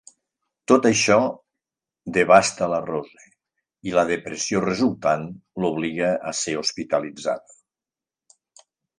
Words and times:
Tot 0.69 0.85
això 0.89 1.15
devasta 2.15 2.69
la 2.71 2.79
Rose, 2.85 3.27
i 3.89 3.93
la 3.97 4.05
depressió 4.11 4.61
resultant 4.63 5.27
l'obliga 5.65 6.09
a 6.31 6.33
ser 6.39 6.55
hospitalitzada. 6.63 7.55